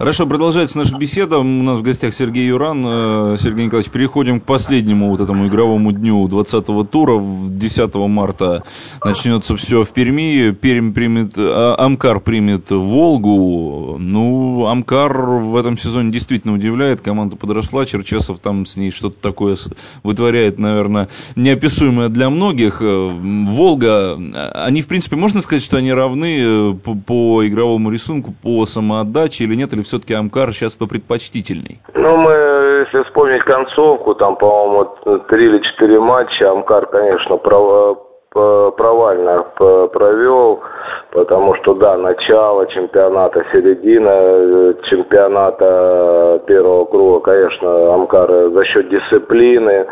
[0.00, 1.40] Хорошо, продолжается наша беседа.
[1.40, 2.82] У нас в гостях Сергей Юран.
[2.86, 7.20] Э, Сергей Николаевич, переходим к последнему вот этому игровому дню 20-го тура.
[7.20, 8.62] 10 марта
[9.04, 10.52] начнется все в Перми.
[10.52, 13.98] Пермь примет, а, Амкар примет Волгу.
[13.98, 17.02] Ну, Амкар в этом сезоне действительно удивляет.
[17.02, 17.84] Команда подросла.
[17.84, 19.54] Черчесов там с ней что-то такое
[20.02, 22.78] вытворяет, наверное, неописуемое для многих.
[22.80, 24.18] Э, Волга,
[24.54, 29.44] они, в принципе, можно сказать, что они равны э, по, по игровому рисунку, по самоотдаче
[29.44, 29.74] или нет?
[29.74, 31.82] Или все-таки Амкар сейчас попредпочтительней?
[31.94, 32.32] Ну, мы,
[32.86, 37.98] если вспомнить концовку, там, по-моему, три или четыре матча, Амкар, конечно, прав,
[38.30, 39.42] провально
[39.92, 40.60] провел,
[41.10, 49.86] потому что, да, начало чемпионата, середина э, чемпионата первого круга, конечно, Амкар за счет дисциплины,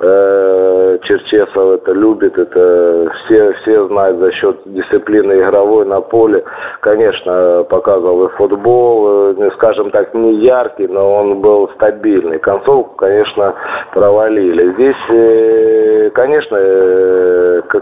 [0.00, 6.44] Э, Черчесов это любит, это все, все знают за счет дисциплины игровой на поле.
[6.80, 12.40] Конечно, показывал и футбол, э, скажем так, не яркий, но он был стабильный.
[12.40, 13.54] Концовку, конечно,
[13.92, 14.72] провалили.
[14.72, 16.58] Здесь, э, конечно,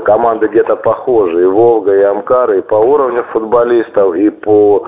[0.05, 1.42] команды где-то похожи.
[1.42, 4.86] И Волга, и Амкар, и по уровню футболистов, и по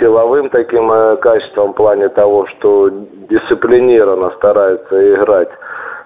[0.00, 2.90] силовым таким качествам в плане того, что
[3.28, 5.48] дисциплинированно стараются играть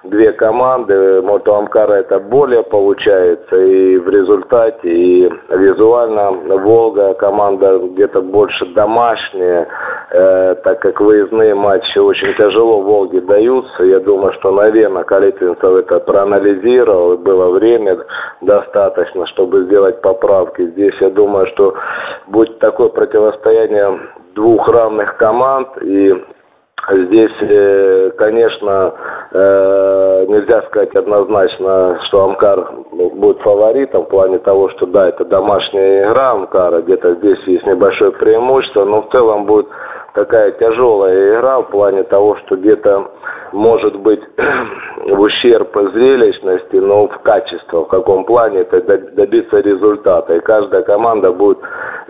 [0.04, 1.20] две команды.
[1.22, 8.66] Может, у Амкара это более получается и в результате, и визуально Волга команда где-то больше
[8.74, 9.68] домашняя,
[10.10, 13.84] э, так как выездные матчи очень тяжело Волге даются.
[13.84, 17.98] Я думаю, что, наверное, Калитвинцев это проанализировал, и было время
[18.40, 20.66] достаточно, чтобы сделать поправки.
[20.68, 21.74] Здесь я думаю, что
[22.28, 23.98] будет такое противостояние
[24.34, 26.14] двух равных команд, и
[26.90, 28.94] Здесь, э, конечно,
[29.32, 36.08] э, нельзя сказать однозначно, что Амкар будет фаворитом в плане того, что да, это домашняя
[36.08, 39.66] игра Амкара, где-то здесь есть небольшое преимущество, но в целом будет
[40.14, 43.10] такая тяжелая игра в плане того, что где-то
[43.52, 50.34] может быть в ущерб зрелищности, но в качестве, в каком плане это добиться результата.
[50.34, 51.58] И каждая команда будет,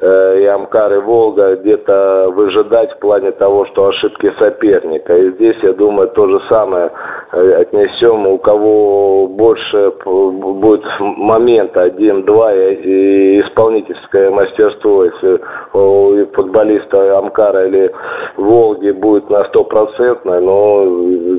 [0.00, 5.16] э, и Амкар, и Волга, где-то выжидать в плане того, что ошибки соперника.
[5.16, 6.90] И здесь, я думаю, то же самое
[7.30, 15.40] отнесем, у кого больше будет момента один-два и исполнительское мастерство, если
[15.74, 17.92] у футболиста Амкара или
[18.36, 20.84] Волги будет на стопроцентное, но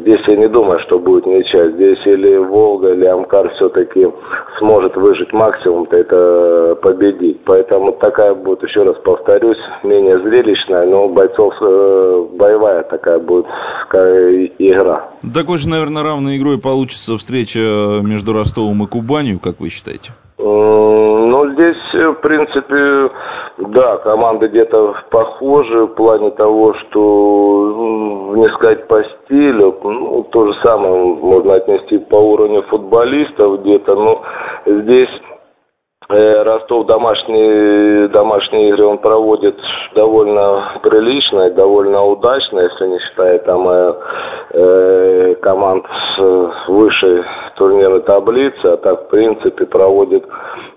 [0.01, 1.69] здесь я не думаю, что будет ничья.
[1.71, 4.07] Здесь или Волга, или Амкар все-таки
[4.59, 7.41] сможет выжить максимум-то это победить.
[7.45, 13.45] Поэтому такая будет, еще раз повторюсь, менее зрелищная, но бойцов э, боевая такая будет
[14.59, 15.09] игра.
[15.21, 17.59] Такой же, наверное, равной игрой получится встреча
[18.01, 20.13] между Ростовом и Кубанью, как вы считаете?
[20.37, 23.11] Ну, здесь, в принципе,
[23.57, 30.53] да, команды где-то похожи в плане того, что, не сказать по стилю, ну, то же
[30.63, 34.23] самое можно отнести по уровню футболистов где-то, но
[34.65, 35.38] здесь э,
[36.09, 39.55] Ростов домашние, домашние игры он проводит
[39.93, 43.93] довольно прилично довольно удачно, если не считая там э,
[44.53, 47.23] э команд с высшей
[47.57, 50.25] турнирной таблицы, а так, в принципе, проводит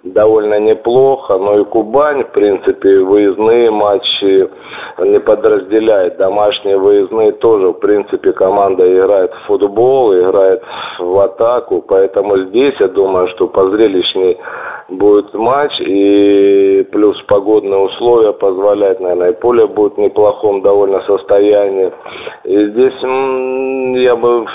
[0.03, 1.39] довольно неплохо.
[1.39, 4.51] Но и Кубань, в принципе, выездные матчи
[4.99, 6.19] не подразделяет.
[6.19, 10.63] Домашние выездные тоже, в принципе, команда играет в футбол, играет
[10.99, 11.83] в атаку.
[11.89, 14.39] Поэтому здесь, я думаю, что позрелищней
[14.93, 15.73] будет матч.
[15.81, 21.93] И плюс погодные условия позволяют, наверное, и поле будет в неплохом довольно состоянии.
[22.45, 24.47] И здесь я бы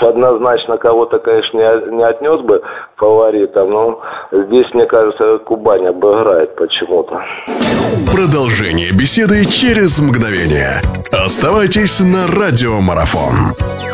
[0.00, 2.60] однозначно кого-то, конечно, не, не отнес бы
[2.96, 4.00] фаворитом, но
[4.32, 7.22] здесь, мне кажется, Кубань обыграет почему-то.
[8.12, 10.80] Продолжение беседы через мгновение.
[11.12, 13.93] Оставайтесь на радиомарафон.